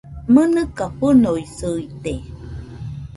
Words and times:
¡Mɨnɨka 0.33 0.85
fɨnoisɨite! 0.97 2.13